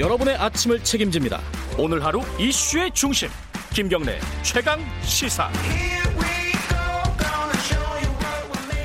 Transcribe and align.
여러분의 0.00 0.34
아침을 0.36 0.82
책임집니다. 0.82 1.40
오늘 1.78 2.02
하루 2.02 2.20
이슈의 2.38 2.90
중심 2.92 3.28
김경래 3.74 4.18
최강 4.42 4.80
시사. 5.02 5.50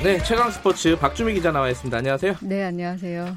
네, 0.04 0.18
최강 0.18 0.50
스포츠 0.50 0.94
박주미 0.98 1.32
기자 1.32 1.50
나와 1.50 1.70
있습니다. 1.70 1.96
안녕하세요. 1.96 2.34
네, 2.42 2.64
안녕하세요. 2.64 3.34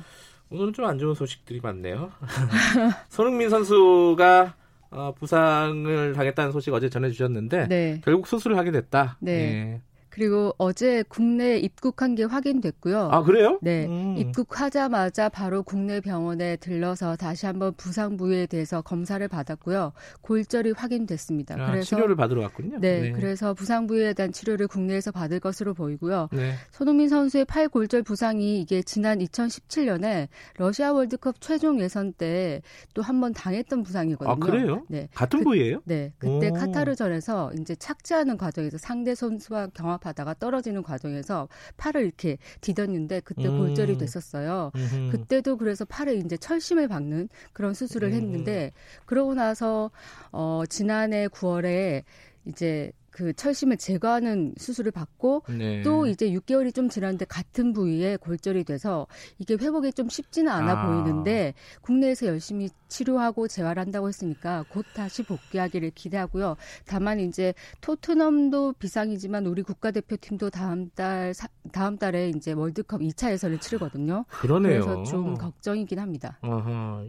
오늘은 0.51 0.73
좀 0.73 0.85
안 0.85 0.99
좋은 0.99 1.15
소식들이 1.15 1.61
많네요. 1.61 2.11
손흥민 3.07 3.49
선수가 3.49 4.53
어, 4.91 5.13
부상을 5.17 6.13
당했다는 6.13 6.51
소식 6.51 6.73
어제 6.73 6.89
전해주셨는데 6.89 7.67
네. 7.69 8.01
결국 8.03 8.27
수술을 8.27 8.57
하게 8.57 8.71
됐다. 8.71 9.17
네. 9.21 9.31
예. 9.31 9.81
그리고 10.09 10.53
어제 10.57 11.03
국내에 11.07 11.57
입국한 11.59 12.15
게 12.15 12.23
확인됐고요. 12.23 13.09
아 13.11 13.23
그래요? 13.23 13.59
네, 13.61 13.85
음. 13.85 14.15
입국하자마자 14.17 15.29
바로 15.29 15.63
국내 15.63 16.01
병원에 16.01 16.55
들러서 16.57 17.15
다시 17.15 17.45
한번 17.45 17.73
부상 17.75 18.17
부위에 18.17 18.45
대해서 18.47 18.81
검사를 18.81 19.25
받았고요. 19.27 19.93
골절이 20.21 20.71
확인됐습니다. 20.71 21.55
아, 21.59 21.71
그래서 21.71 21.85
치료를 21.95 22.15
받으러 22.15 22.41
왔군요. 22.41 22.79
네, 22.79 23.11
그래서 23.11 23.53
부상 23.53 23.87
부위에 23.87 24.13
대한 24.13 24.31
치료를 24.31 24.67
국내에서 24.67 25.11
받을 25.11 25.39
것으로 25.39 25.73
보이고요. 25.73 26.29
네. 26.31 26.53
손흥민 26.71 27.07
선수의 27.09 27.45
팔 27.45 27.69
골절 27.69 28.03
부상이 28.03 28.59
이게 28.61 28.81
지난 28.81 29.19
2017년에 29.19 30.27
러시아 30.57 30.91
월드컵 30.91 31.39
최종 31.41 31.79
예선 31.79 32.13
때 32.13 32.61
또 32.93 33.01
한 33.01 33.19
번 33.19 33.33
당했던 33.33 33.83
부상이거든요. 33.83 34.31
아 34.31 34.35
그래요? 34.35 34.83
네. 34.87 35.09
같은 35.13 35.39
그- 35.39 35.45
부위예요? 35.45 35.81
네, 35.85 36.13
그때 36.17 36.49
오. 36.49 36.53
카타르전에서 36.53 37.51
이제 37.59 37.75
착지하는 37.75 38.37
과정에서 38.37 38.77
상대 38.77 39.13
선수와 39.13 39.67
경합 39.73 39.98
하다가 40.05 40.35
떨어지는 40.35 40.83
과정에서 40.83 41.47
팔을 41.77 42.03
이렇게 42.03 42.37
디뎠는데 42.61 43.23
그때 43.23 43.47
음. 43.47 43.57
골절이 43.59 43.97
됐었어요. 43.97 44.71
음흠. 44.75 45.11
그때도 45.11 45.57
그래서 45.57 45.85
팔에 45.85 46.15
이제 46.15 46.37
철심을 46.37 46.87
박는 46.87 47.29
그런 47.53 47.73
수술을 47.73 48.09
음. 48.09 48.13
했는데 48.13 48.71
그러고 49.05 49.33
나서 49.33 49.91
어 50.31 50.63
지난해 50.69 51.27
9월에 51.27 52.03
이제 52.45 52.91
그 53.19 53.33
철심을 53.33 53.75
제거하는 53.75 54.53
수술을 54.55 54.93
받고 54.93 55.43
네. 55.49 55.81
또 55.81 56.07
이제 56.07 56.29
6개월이 56.31 56.73
좀 56.73 56.87
지났는데 56.87 57.25
같은 57.25 57.73
부위에 57.73 58.15
골절이 58.15 58.63
돼서 58.63 59.07
이게 59.39 59.55
회복이 59.55 59.91
좀 59.91 60.07
쉽지는 60.07 60.49
않아 60.49 60.71
아. 60.71 60.85
보이는데 60.87 61.53
국내에서 61.81 62.27
열심히 62.27 62.69
치료하고 62.87 63.49
재활한다고 63.49 64.07
했으니까 64.07 64.63
곧 64.69 64.85
다시 64.95 65.23
복귀하기를 65.23 65.91
기대하고요. 65.95 66.55
다만 66.85 67.19
이제 67.19 67.53
토트넘도 67.81 68.73
비상이지만 68.79 69.47
우리 69.47 69.63
국가대표팀도 69.63 70.49
다음 70.49 70.89
달 70.95 71.33
사- 71.33 71.49
다음 71.73 71.97
달에 71.97 72.29
이제 72.29 72.53
월드컵 72.53 73.01
2차 73.01 73.31
예선을 73.31 73.59
치르거든요. 73.59 74.23
그러네요. 74.29 74.81
그래서 74.85 75.03
좀 75.03 75.35
걱정이긴 75.35 75.99
합니다. 75.99 76.39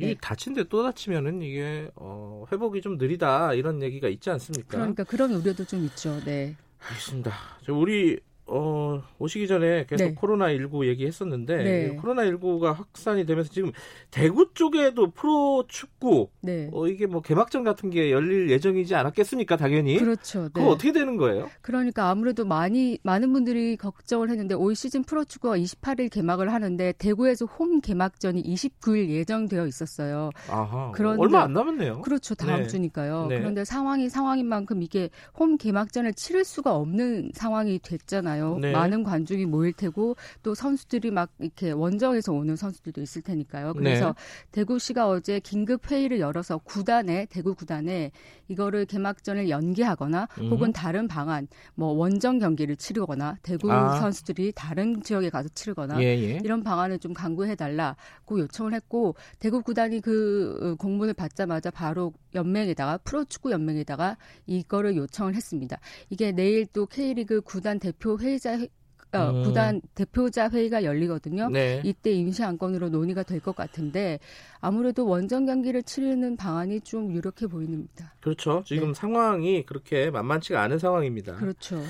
이 0.00 0.06
네. 0.06 0.14
다친데 0.20 0.64
또 0.68 0.82
다치면은 0.82 1.40
이게 1.40 1.88
어, 1.94 2.44
회복이 2.50 2.80
좀 2.82 2.98
느리다 2.98 3.54
이런 3.54 3.80
얘기가 3.80 4.08
있지 4.08 4.28
않습니까? 4.30 4.68
그러니까 4.68 5.04
그런 5.04 5.32
우려도 5.32 5.64
좀 5.64 5.84
있죠. 5.84 5.99
네. 6.24 6.56
알겠습니다. 6.80 7.32
저 7.64 7.74
우리 7.74 8.18
어, 8.52 9.00
오시기 9.20 9.46
전에 9.46 9.86
계속 9.88 10.04
네. 10.06 10.14
코로나19 10.16 10.84
얘기했었는데 10.88 11.56
네. 11.56 11.96
코로나19가 11.96 12.74
확산이 12.74 13.24
되면서 13.24 13.48
지금 13.52 13.70
대구 14.10 14.52
쪽에도 14.54 15.12
프로 15.12 15.64
축구 15.68 16.28
네. 16.40 16.68
어, 16.72 16.88
이게 16.88 17.06
뭐 17.06 17.22
개막전 17.22 17.62
같은 17.62 17.90
게 17.90 18.10
열릴 18.10 18.50
예정이지 18.50 18.94
않았겠습니까? 18.96 19.56
당연히. 19.56 19.98
그렇죠. 19.98 20.42
네. 20.44 20.48
그거 20.52 20.70
어떻게 20.70 20.90
되는 20.92 21.16
거예요? 21.16 21.48
그러니까 21.62 22.08
아무래도 22.10 22.44
많이 22.44 22.98
많은 23.04 23.32
분들이 23.32 23.76
걱정을 23.76 24.30
했는데 24.30 24.54
올 24.56 24.74
시즌 24.74 25.04
프로 25.04 25.24
축구가 25.24 25.56
28일 25.56 26.10
개막을 26.10 26.52
하는데 26.52 26.92
대구에서 26.98 27.44
홈 27.46 27.80
개막전이 27.80 28.42
29일 28.42 29.10
예정되어 29.10 29.66
있었어요. 29.68 30.30
아하. 30.48 30.90
그런데- 30.92 31.22
얼마 31.22 31.42
안 31.42 31.52
남았네요. 31.52 32.00
그렇죠. 32.02 32.34
다음 32.34 32.62
네. 32.62 32.66
주니까요. 32.66 33.26
네. 33.28 33.38
그런데 33.38 33.64
상황이 33.64 34.08
상황인 34.08 34.46
만큼 34.46 34.82
이게 34.82 35.08
홈 35.38 35.56
개막전을 35.56 36.14
치를 36.14 36.44
수가 36.44 36.74
없는 36.74 37.30
상황이 37.34 37.78
됐잖아요. 37.78 38.39
네. 38.60 38.72
많은 38.72 39.02
관중이 39.04 39.46
모일 39.46 39.72
테고 39.72 40.16
또 40.42 40.54
선수들이 40.54 41.10
막 41.10 41.30
이렇게 41.38 41.70
원정에서 41.70 42.32
오는 42.32 42.56
선수들도 42.56 43.00
있을 43.00 43.22
테니까요. 43.22 43.74
그래서 43.74 44.06
네. 44.06 44.12
대구시가 44.52 45.08
어제 45.08 45.40
긴급 45.40 45.90
회의를 45.90 46.20
열어서 46.20 46.58
구단에 46.58 47.26
대구 47.30 47.54
구단에 47.54 48.10
이거를 48.48 48.86
개막전을 48.86 49.48
연기하거나 49.48 50.28
음. 50.40 50.50
혹은 50.50 50.72
다른 50.72 51.08
방안 51.08 51.46
뭐 51.74 51.92
원정 51.92 52.38
경기를 52.38 52.76
치르거나 52.76 53.36
대구 53.42 53.72
아. 53.72 53.96
선수들이 53.96 54.52
다른 54.54 55.02
지역에 55.02 55.30
가서 55.30 55.48
치르거나 55.54 56.00
예, 56.02 56.06
예. 56.06 56.40
이런 56.42 56.62
방안을 56.62 56.98
좀 56.98 57.14
강구해 57.14 57.54
달라고 57.54 58.40
요청을 58.40 58.74
했고 58.74 59.14
대구 59.38 59.62
구단이 59.62 60.00
그 60.00 60.58
어, 60.60 60.74
공문을 60.76 61.14
받자마자 61.14 61.70
바로 61.70 62.12
연맹에다가 62.34 62.98
프로축구 62.98 63.50
연맹에다가 63.52 64.16
이거를 64.46 64.96
요청을 64.96 65.34
했습니다. 65.34 65.78
이게 66.10 66.32
내일 66.32 66.66
또 66.66 66.86
K리그 66.86 67.40
구단 67.40 67.78
대표 67.78 68.18
회의 68.18 68.29
자 68.38 68.58
회- 68.58 68.68
어, 69.12 69.30
음. 69.30 69.42
구단 69.42 69.80
대표자 69.96 70.48
회의가 70.50 70.84
열리거든요. 70.84 71.48
네. 71.50 71.82
이때 71.82 72.12
임시 72.12 72.44
안건으로 72.44 72.90
논의가 72.90 73.24
될 73.24 73.40
것 73.40 73.56
같은데 73.56 74.20
아무래도 74.60 75.04
원정 75.06 75.46
경기를 75.46 75.82
치르는 75.82 76.36
방안이 76.36 76.82
좀 76.82 77.10
유력해 77.12 77.48
보입니다. 77.48 78.14
그렇죠. 78.20 78.62
지금 78.64 78.94
상황이 78.94 79.64
그렇게 79.66 80.10
만만치가 80.10 80.62
않은 80.62 80.78
상황입니다. 80.78 81.32
네. 81.32 81.38
그렇죠. 81.40 81.82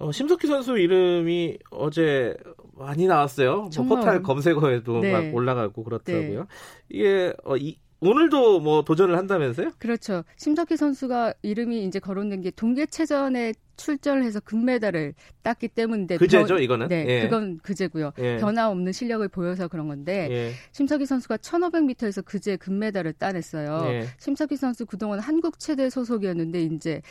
어, 0.00 0.10
심석희 0.10 0.46
선수 0.48 0.78
이름이 0.78 1.58
어제 1.70 2.34
많이 2.74 3.06
나왔어요. 3.06 3.56
뭐 3.62 3.70
정말 3.70 3.98
포탈 3.98 4.14
어렵- 4.16 4.22
검색어에도 4.24 5.00
네. 5.00 5.12
막 5.12 5.34
올라가고 5.34 5.84
그렇더라고요. 5.84 6.46
이게 6.88 7.32
어, 7.44 7.56
이, 7.56 7.78
오늘도 8.00 8.60
뭐 8.60 8.82
도전을 8.82 9.16
한다면서요? 9.16 9.70
그렇죠. 9.78 10.22
심석희 10.36 10.76
선수가 10.76 11.34
이름이 11.42 11.84
이제 11.84 11.98
거론된 11.98 12.42
게 12.42 12.50
동계체전에 12.52 13.54
출전을 13.76 14.22
해서 14.24 14.38
금메달을 14.40 15.14
땄기 15.42 15.68
때문인데 15.68 16.16
그제죠, 16.18 16.54
변- 16.54 16.62
이거는? 16.62 16.88
네, 16.88 17.04
예. 17.08 17.22
그건 17.22 17.58
그제고요. 17.58 18.12
예. 18.18 18.36
변화 18.38 18.68
없는 18.70 18.92
실력을 18.92 19.26
보여서 19.28 19.66
그런 19.68 19.88
건데 19.88 20.28
예. 20.30 20.52
심석희 20.72 21.06
선수가 21.06 21.38
1500m에서 21.38 22.24
그제 22.24 22.56
금메달을 22.56 23.14
따냈어요. 23.14 23.86
예. 23.92 24.06
심석희 24.18 24.56
선수 24.56 24.86
그동안 24.86 25.18
한국 25.18 25.58
최대 25.58 25.90
소속이었는데 25.90 26.62
이제 26.62 27.02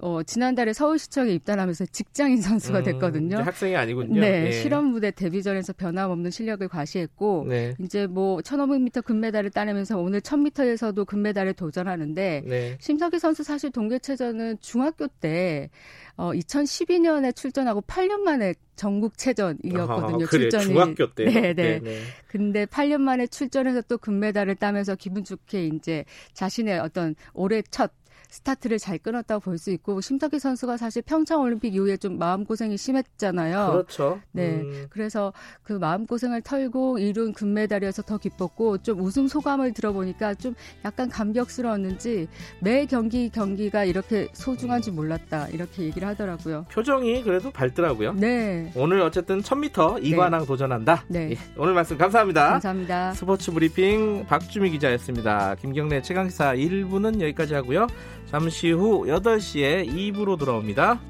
어, 0.00 0.22
지난달에 0.22 0.72
서울시청에 0.72 1.32
입단하면서 1.32 1.86
직장인 1.86 2.40
선수가 2.42 2.78
음, 2.78 2.84
됐거든요. 2.84 3.36
이제 3.36 3.42
학생이 3.42 3.76
아니군요. 3.76 4.20
네, 4.20 4.46
예. 4.46 4.52
실험 4.52 4.86
무대 4.86 5.10
데뷔전에서 5.10 5.72
변함없는 5.74 6.30
실력을 6.30 6.66
과시했고 6.68 7.46
네. 7.48 7.74
이제 7.78 8.06
뭐 8.06 8.38
1500m 8.38 9.04
금메달을 9.04 9.50
따내면서 9.50 9.98
오늘 9.98 10.20
1000m에서도 10.20 11.06
금메달에 11.06 11.52
도전하는데 11.52 12.42
네. 12.44 12.76
심석희 12.80 13.18
선수 13.18 13.44
사실 13.44 13.70
동계체전은 13.70 14.58
중학교 14.60 15.06
때 15.06 15.70
어, 16.16 16.32
2012년에 16.32 17.34
출전하고 17.34 17.82
8년 17.82 18.20
만에 18.20 18.54
전국체전이었거든요. 18.76 20.24
아, 20.24 20.28
그래, 20.28 20.48
출전이. 20.48 20.64
중학교 20.64 21.12
때. 21.12 21.24
네, 21.24 21.54
네. 21.54 21.80
네. 21.80 22.00
근데 22.26 22.66
8년 22.66 23.00
만에 23.00 23.26
출전해서 23.26 23.82
또 23.82 23.98
금메달을 23.98 24.56
따면서 24.56 24.94
기분 24.94 25.24
좋게 25.24 25.66
이제 25.66 26.04
자신의 26.32 26.80
어떤 26.80 27.14
올해 27.32 27.62
첫 27.70 27.92
스타트를 28.28 28.78
잘 28.78 28.98
끊었다고 28.98 29.40
볼 29.40 29.54
수 29.58 29.70
있고 29.70 30.00
심석희 30.00 30.40
선수가 30.40 30.76
사실 30.76 31.00
평창 31.02 31.40
올림픽 31.40 31.74
이후에 31.74 31.96
좀 31.96 32.18
마음 32.18 32.44
고생이 32.44 32.76
심했잖아요. 32.76 33.70
그렇죠. 33.72 34.20
네. 34.32 34.56
음, 34.56 34.86
그래서 34.90 35.32
그 35.62 35.72
마음 35.74 36.06
고생을 36.06 36.42
털고 36.42 36.98
이룬 36.98 37.32
금메달이어서 37.32 38.02
더 38.02 38.18
기뻤고 38.18 38.78
좀 38.78 39.00
우승 39.00 39.28
소감을 39.28 39.72
들어보니까 39.72 40.34
좀 40.34 40.54
약간 40.84 41.08
감격스러웠는지 41.08 42.28
매 42.60 42.84
경기 42.86 43.28
경기가 43.30 43.84
이렇게 43.84 44.28
소중한지 44.32 44.90
몰랐다 44.90 45.48
이렇게 45.48 45.84
얘기를 45.84 46.06
하더라고요. 46.08 46.66
표정이 46.72 47.22
그래도 47.22 47.50
밝더라고요. 47.50 48.14
네. 48.14 48.72
오늘 48.74 49.00
어쨌든 49.00 49.40
1000m 49.40 50.04
이관왕 50.04 50.46
도전한다. 50.46 51.04
네. 51.08 51.30
예, 51.32 51.36
오늘 51.56 51.74
말씀 51.74 51.96
감사합니다. 51.96 52.50
감사합니다. 52.50 53.14
스포츠 53.14 53.52
브리핑 53.52 54.26
박주미 54.26 54.70
기자였습니다. 54.70 55.54
김경래 55.56 56.02
최강시사 56.02 56.54
1부는 56.54 57.20
여기까지 57.20 57.54
하고요. 57.54 57.86
잠시 58.26 58.70
후 58.72 59.04
8시에 59.06 59.88
2부로 59.88 60.38
돌아옵니다. 60.38 61.00